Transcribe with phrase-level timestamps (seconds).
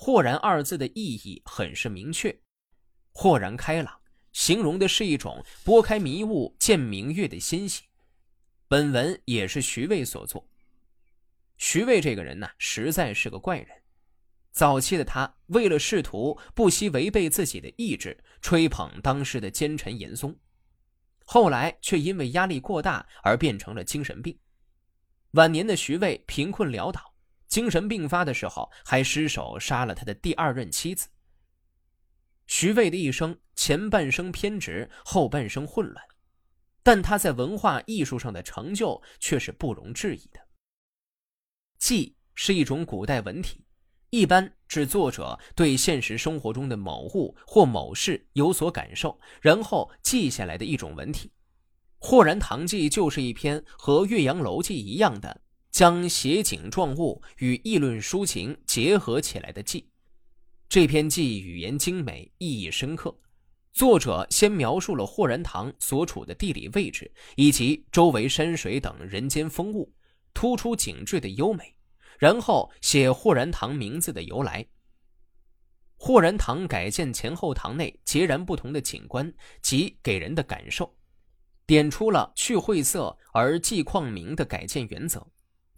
[0.00, 2.34] 豁然二字的意义很是明确，
[3.10, 4.00] 豁然开朗，
[4.32, 7.82] 形容的是一种拨开迷雾见明月的欣喜。
[8.68, 10.48] 本文也是徐渭所作。
[11.56, 13.68] 徐渭这个人呢，实在是个怪人。
[14.52, 20.38] 早期的他为了仕途，不惜违背自己的意志，吹捧当时的奸臣严嵩。
[21.24, 24.38] 后来却因为压力过大而变成了精神病。
[25.32, 27.07] 晚年的徐渭贫困潦倒，
[27.48, 31.08] 精神病发的时候还失手杀了他的第二任妻子。
[32.46, 36.04] 徐渭的一生前半生偏执，后半生混乱，
[36.82, 40.40] 但他在文化艺术上的成就却是不容置疑的。
[41.78, 43.64] 记是一种古代文体，
[44.10, 51.28] 一般指作者对现实生活中的某物或某事有所感受，然后记下来的一种文体。
[51.98, 55.42] 《豁然堂记》就是一篇和《岳阳楼记》一样的，
[55.78, 59.88] 将写景状物与议论抒情结合起来的记。
[60.68, 63.16] 这篇记语言精美，意义深刻。
[63.72, 69.94] 作者先描述了豁然堂所处的地理位置以及周围山水等人间风物，
[70.34, 71.72] 突出景致的优美，
[72.18, 74.66] 然后写豁然堂名字的由来。
[75.94, 80.92] 豁然堂改建前后堂内截然不同的景观及给人的感受。
[81.66, 85.24] 点出了去晦涩而记旷明的改建原则，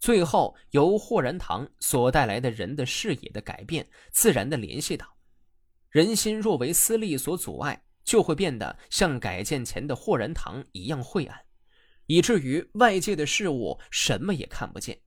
[0.00, 5.06] 最后由豁然堂所带来的人的视野的改变，自然的联系到，
[5.90, 11.38] 人心若为私利所阻碍，就会变得像改建前的豁然堂一样晦暗，
[12.06, 14.98] 以至于外界的事物什么也看不见。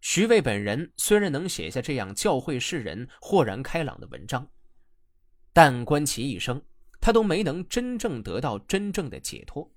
[0.00, 4.48] 徐渭本人虽然能写下这样教诲世人豁然开朗的文章，
[5.52, 6.62] 但观其一生。
[7.00, 9.70] 他都没能真正得到真正的解脱。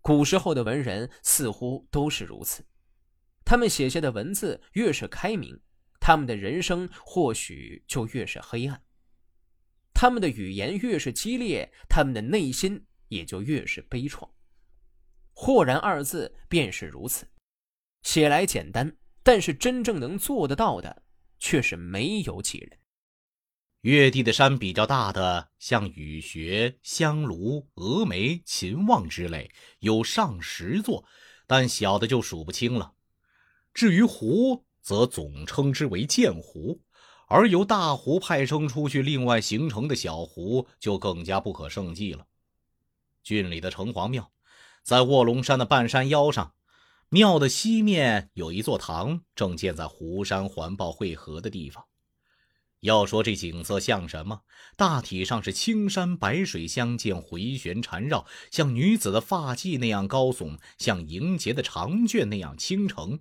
[0.00, 2.64] 古时候的文人似乎都是如此，
[3.44, 5.60] 他们写下的文字越是开明，
[6.00, 8.78] 他们的人生或许就越是黑暗；
[9.92, 14.30] 他们的语言越是激烈，他们的内心也就越是悲怆。
[15.32, 17.28] 豁然二字便是如此，
[18.02, 21.02] 写来简单，但是真正能做得到的
[21.38, 22.79] 却是没有几人。
[23.82, 31.04] 越地的山比较大的，像雨穴、香炉、峨眉、秦望之类，有上十座，
[31.46, 32.92] 但小的就数不清了。
[33.72, 36.82] 至于湖，则总称之为剑湖，
[37.26, 42.26] 而由大湖派生出去，另外形成的小湖就更加不可胜计了。
[43.22, 44.30] 郡里的城隍庙，
[44.82, 46.52] 在卧龙山的半山腰上，
[47.08, 51.86] 庙的西面有一座堂，正建在湖山环抱汇合的地方。
[52.80, 54.42] 要说这景色像什么？
[54.76, 63.20] 大体上是青山白水相间，回旋缠绕，像女子的发髻那样高耸，像迎节的长卷那样倾城。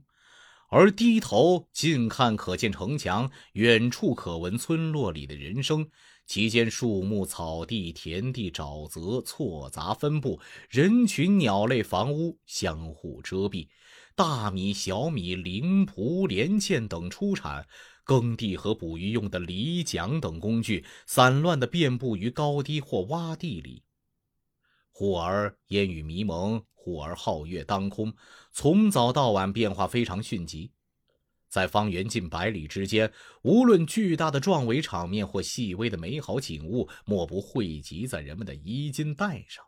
[0.70, 5.90] 而低头近看，可见城墙，远处可闻村落里的人声。
[6.28, 10.40] 其间树木、草地、田地、沼泽错杂分布，
[10.70, 13.68] 人群、鸟类、房屋相互遮蔽。
[14.16, 17.66] 大米、小米、灵蒲、莲苋等出产。
[18.10, 23.84] 耕地和捕鱼用的犁桨等工具散乱地遍布于高低或洼地里，
[24.90, 28.12] 忽而烟雨迷蒙，忽而皓月当空，
[28.52, 30.72] 从早到晚变化非常迅疾。
[31.50, 39.64] 在方圆近百里之间，无论巨大的壮伟场面或细微的美好景物，莫不汇集在人们的衣襟带上。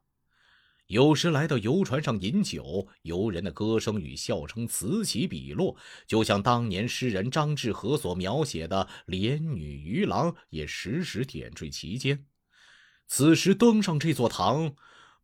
[0.91, 12.25] 有时来到游船上饮酒，游人的歌声与笑声此起彼落，就像当年诗人张志和所描写的连女渔郎，也时时点缀其间。
[13.07, 14.74] 此时登上这座堂，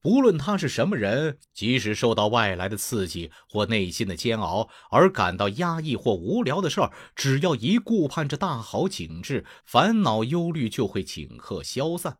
[0.01, 12.19] 不论他是什么人，即使受到外来的刺激或内心的煎熬而感到压抑或无聊的事儿，只要一顾盼着大好景致，烦恼忧虑就会顷刻消散。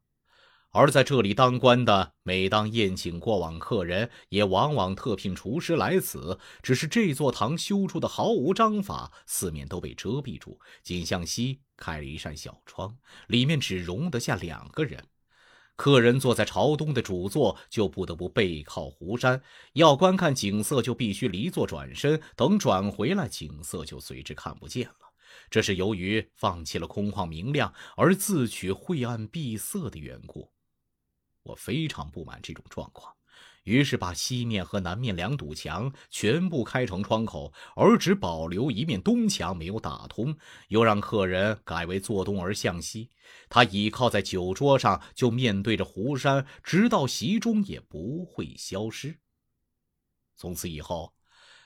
[0.72, 6.38] 而在这里当官的，每当宴请过往客人，也往往特聘厨师来此。
[6.62, 12.96] 只是这座堂修出的毫无章法，四面都被遮蔽住，仅向西开了一扇小窗，
[13.28, 15.04] 里面只容得下两个人。
[15.76, 19.40] 客人坐在朝东的主座，就不得不背靠湖山；
[19.74, 25.14] 要观看景色，就必须离座转身，等转回来，景色就随之看不见了。
[25.50, 30.52] 这是由于放弃了空旷明亮，而自取晦暗闭塞的缘故。
[31.48, 33.14] 我非常不满这种状况，
[33.64, 40.36] 于是把西面和南面两堵墙全部开成窗口，而只保留一面东墙没有打通，
[40.68, 43.10] 又让客人改为坐东而向西。
[43.48, 49.20] 他倚靠在酒桌上，就面对着湖山，直到席中也不会消失。
[50.36, 51.14] 从此以后。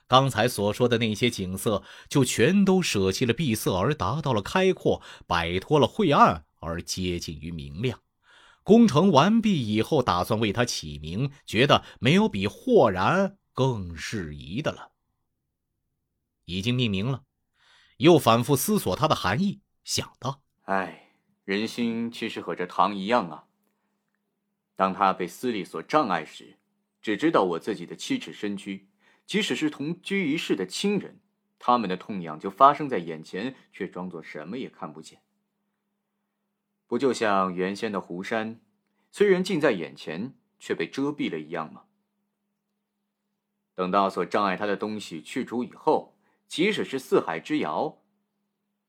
[0.08, 7.98] 刚才所说的那些景色，就全都舍弃了闭塞，而达到了开阔；摆脱了晦暗，而接近于明亮。
[8.64, 14.92] 工程完毕以后，打算为他起名，觉得没有比“豁然”更适宜的了。
[16.46, 17.24] 已经命名了，
[17.98, 21.14] 又反复思索它的含义，想到：哎，
[21.44, 23.46] 人心其实和这糖一样啊。
[24.76, 26.58] 当他被私利所障碍时，
[27.02, 28.88] 只知道我自己的七尺身躯。
[29.28, 31.22] 即使是同居一室的亲人，
[31.58, 35.21] 他们的痛痒就发生在眼前，却装作什么也看不见。
[36.92, 38.60] 不就像原先的湖山，
[39.14, 41.84] 虽然近在眼前，却被遮蔽了一样吗？
[43.76, 46.18] 等到所障碍他的东西去除以后，
[46.50, 48.00] 即使是四海之遥，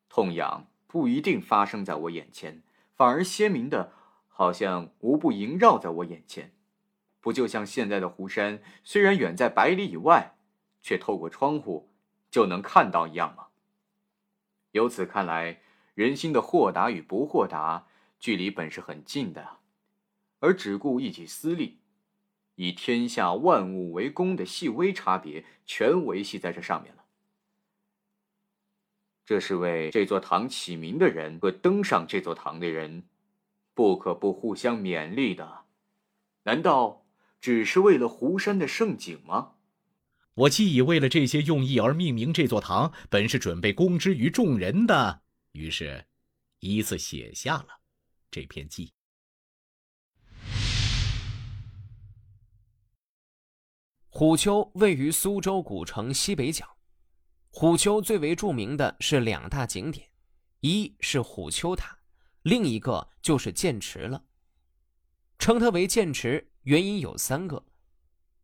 [0.09, 2.65] 痛痒不一定发生在我眼前，
[2.97, 3.93] 反而鲜明的，
[4.27, 6.53] 好像无不萦绕在我眼前。
[7.21, 10.35] 不就像现在的湖山，虽然远在百里以外，
[10.83, 11.93] 却透过窗户
[12.33, 13.47] 就能看到一样吗？
[14.73, 15.61] 由此看来，
[15.95, 17.87] 人心的豁达与不豁达，
[18.23, 19.59] 距离本是很近的，
[20.39, 21.81] 而只顾一己私利，
[22.55, 27.03] 以天下万物为公的细微差别，全维系在这上面了。
[29.25, 33.03] 这是为这座堂起名的人和登上这座堂的人，
[33.75, 35.65] 不可不互相勉励的。
[36.45, 37.05] 难道？
[37.41, 39.55] 只是为了湖山的盛景吗？
[40.35, 46.07] 我既已为了这些用意而命名这座堂，本是准备公之于众人的，于是
[46.61, 47.82] 依次写下了
[48.33, 48.93] 这篇记。
[54.09, 56.77] 虎丘位于苏州古城西北角，
[57.51, 60.09] 虎丘最为著名的是两大景点，
[60.61, 61.99] 一是虎丘塔，
[62.43, 64.25] 另一个就是剑池了。
[65.39, 66.49] 称它为剑池。
[66.63, 67.67] 原因有三个：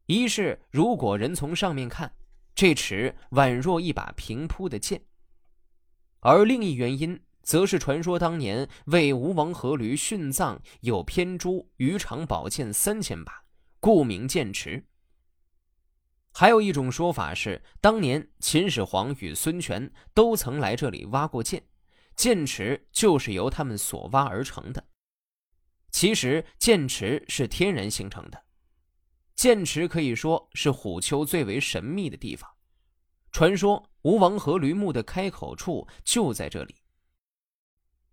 [0.06, 2.16] 一是如果人从上面看，
[2.52, 4.98] 这池宛若一把平铺的剑；
[6.18, 13.42] 而另一原因，则是传说当年为吴王阖闾殉葬有偏珠、鱼肠宝剑三千把，
[13.80, 14.84] 故名剑池。
[16.30, 21.64] 还有一种说法是，当年秦始皇与孙权都曾来这里挖过剑，
[22.14, 24.84] 剑池就是由他们所挖而成的。
[25.90, 28.44] 其实剑池是天然形成的，
[29.34, 32.50] 剑池可以说是虎丘最为神秘的地方。
[33.32, 36.74] 传说吴王阖闾墓的开口处就在这里。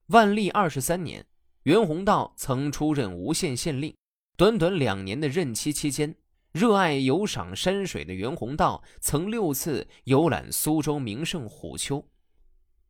[0.09, 1.25] 万历二十三年，
[1.63, 3.95] 袁宏道曾出任吴县县令，
[4.37, 6.15] 短短两年的任期期间，
[6.51, 12.07] 热爱游赏山水的袁宏道曾六次游览苏州名胜虎丘。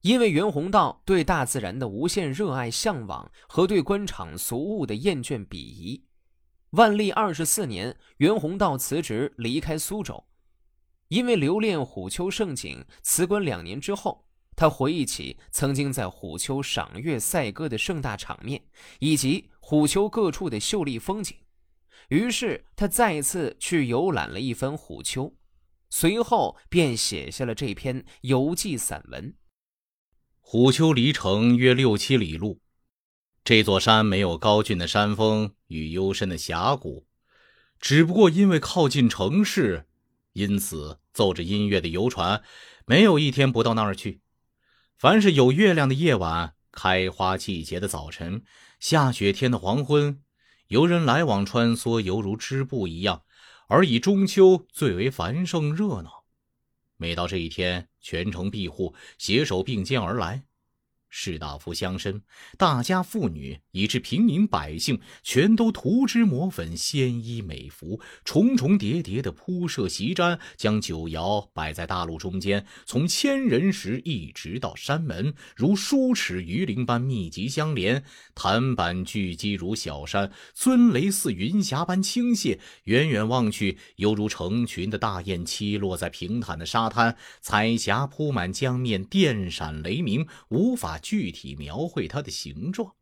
[0.02, 6.04] 因为袁宏道对大自然的无限热爱向往和对官场俗务的厌倦鄙夷，
[6.72, 10.26] 万历二十四年，袁宏道辞职离开苏州。
[11.08, 14.25] 因为留恋虎丘胜景，辞官两年之后，
[14.56, 18.64] 他回忆起曾经在虎丘赏月赛歌的盛大场面，
[19.00, 21.36] 以及虎丘各处的秀丽风景，
[22.10, 25.36] 于是他再次去游览了一番虎丘，
[25.90, 29.36] 随后便写下了这篇游记散文。
[30.40, 32.62] 虎丘离城约六七里路，
[33.44, 37.08] 这座山没有高峻的山峰与幽深的峡谷，
[37.80, 39.88] 只不过因为靠近城市，
[40.34, 42.44] 因此奏着音乐的游船
[42.86, 44.22] 没有一天不到那儿去。
[44.98, 48.44] 凡是有月亮的夜晚、开花季节的早晨、
[48.80, 50.22] 下雪天的黄昏，
[50.68, 53.24] 游人来往穿梭，犹如织布一样。
[53.68, 56.24] 而以中秋最为繁盛热闹。
[56.96, 60.46] 每到这一天，全城庇护，携手并肩而来。
[61.18, 62.20] 士大夫乡绅、
[62.58, 78.04] 大家妇女，以至平民百姓，全都涂脂抹粉、鲜衣美服，重重叠叠的铺设席毡，将酒肴摆在大路中间，从千人石一直到山门，如疏齿鱼鳞般密集相连。
[78.36, 91.00] 檀板聚积如小山，尊雷似云霞般倾泻，远远望去，犹如成群的大雁栖落在平坦的沙滩，彩霞铺满江面，电闪雷鸣，无法。
[91.06, 92.96] 具体描绘它的形状。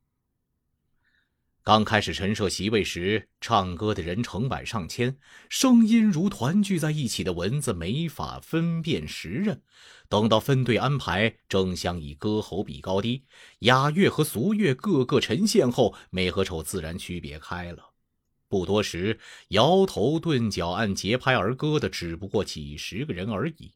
[1.64, 5.18] 刚开始陈设席位时，唱歌的人成百上千，
[5.48, 9.62] 声音如团聚在一起的蚊子，没法分辨时任。
[10.10, 13.24] 等到分队安排，争相以歌喉比高低，
[13.60, 17.92] 雅乐和俗乐各个呈现后，美和丑自然区别开了。
[18.50, 19.18] 不多时，
[19.48, 23.72] 摇头顿脚按节拍而歌的只不过几十个人而已。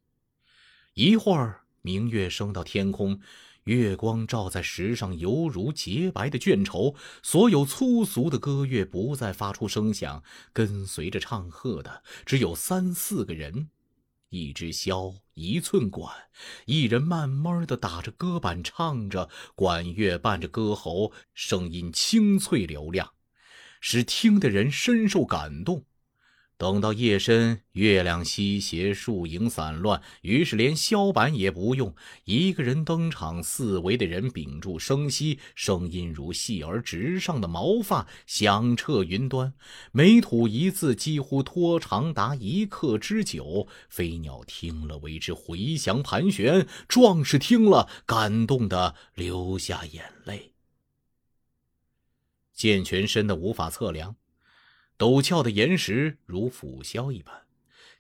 [0.96, 3.22] 一会儿，明月升到天空。
[3.68, 6.96] 月光照在石上，犹如洁白的卷绸。
[7.22, 13.70] 所有粗俗的歌乐不再发出声响，跟随着唱和的只有三四个人。
[14.30, 16.14] 一支箫，一寸管，
[16.66, 23.14] 一人慢慢的打着歌板，唱着，管乐伴着歌喉，声音清脆嘹亮，
[23.80, 25.86] 使听的人深受感动。
[26.58, 31.96] 等到夜深，月亮西斜，树影散乱，于是连箫板也不用，
[32.26, 39.54] 一个人登场，四围的人屏住声息，声音如细而直上的毛发，响彻云端，
[39.92, 43.68] 每吐一字，几乎拖长达一刻之久。
[43.88, 50.54] 飞鸟听了为之回响盘旋，壮士听了感动的流下眼泪。
[52.52, 54.16] 剑全身的无法测量。
[54.98, 57.44] 陡峭的岩石如腐肖一般，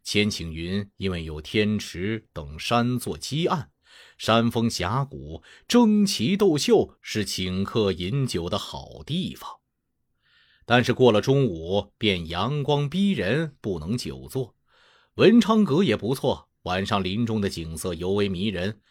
[0.03, 3.69] 千顷云因为有天池等山作基岸，
[4.17, 9.49] 山峰峡谷争奇斗秀，是请客饮酒的好地方。
[10.65, 14.55] 但是过了中午，便阳光逼人，不能久坐。
[15.15, 18.81] 文昌阁也不错，晚上林中的景色尤为迷人。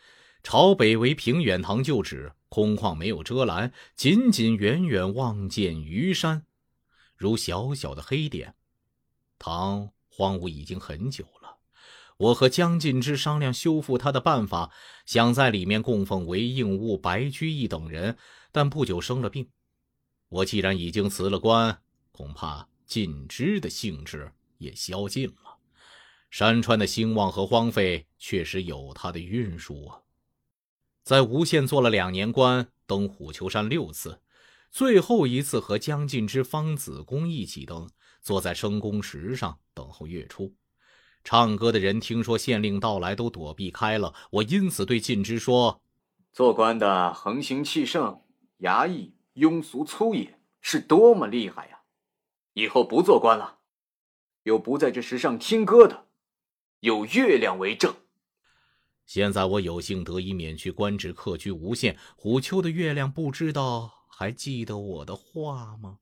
[0.42, 6.44] 朝北为平远堂旧址，空旷没有遮拦，仅仅远远望见虞山。
[7.16, 8.54] 如小小的黑点，
[9.38, 11.58] 唐荒芜已经很久了。
[12.18, 14.72] 我和江进之商量修复它的办法，
[15.04, 18.16] 想在里面供奉韦应物、白居易等人，
[18.52, 19.50] 但不久生了病。
[20.28, 21.82] 我既然已经辞了官，
[22.12, 25.58] 恐怕进之的兴致也消尽了。
[26.30, 30.00] 山川的兴旺和荒废，确实有它的运数啊。
[31.02, 34.20] 在吴县做了两年官，登虎丘山六次。
[34.76, 37.88] 最后一次和江进之、方子公一起登，
[38.20, 40.54] 坐在升宫石上等候月出。
[41.24, 44.12] 唱歌的人听说县令到来，都躲避开了。
[44.30, 45.80] 我因此对进之说
[46.30, 48.20] ：“做官的横行气盛，
[48.58, 51.80] 衙役庸俗粗野，是多么厉害呀！
[52.52, 53.60] 以后不做官了，
[54.42, 56.08] 有不在这石上听歌的，
[56.80, 57.96] 有月亮为证。
[59.06, 65.98] 现在我有幸得以免去官职，客居吴县，虎丘的月亮不知道。”还记得我的话吗？